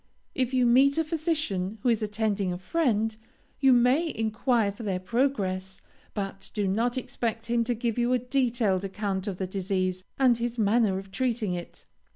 [0.33, 3.15] If you meet a physician who is attending a friend,
[3.59, 5.79] you may enquire for their progress,
[6.15, 10.39] but do not expect him to give you a detailed account of the disease and
[10.39, 11.85] his manner of treating it.